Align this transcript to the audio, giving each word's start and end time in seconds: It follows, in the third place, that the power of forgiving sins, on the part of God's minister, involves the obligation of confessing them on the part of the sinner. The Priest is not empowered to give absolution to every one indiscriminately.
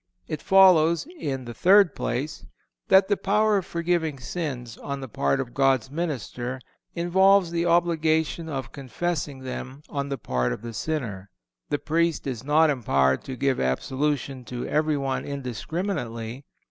It 0.27 0.41
follows, 0.41 1.05
in 1.19 1.45
the 1.45 1.53
third 1.53 1.93
place, 1.95 2.47
that 2.87 3.07
the 3.07 3.15
power 3.15 3.57
of 3.57 3.67
forgiving 3.67 4.19
sins, 4.19 4.75
on 4.79 4.99
the 4.99 5.07
part 5.07 5.39
of 5.39 5.53
God's 5.53 5.91
minister, 5.91 6.59
involves 6.95 7.51
the 7.51 7.67
obligation 7.67 8.49
of 8.49 8.71
confessing 8.71 9.41
them 9.41 9.83
on 9.89 10.09
the 10.09 10.17
part 10.17 10.53
of 10.53 10.63
the 10.63 10.73
sinner. 10.73 11.29
The 11.69 11.77
Priest 11.77 12.25
is 12.25 12.43
not 12.43 12.71
empowered 12.71 13.23
to 13.25 13.35
give 13.35 13.59
absolution 13.59 14.43
to 14.45 14.65
every 14.67 14.97
one 14.97 15.23
indiscriminately. 15.23 16.45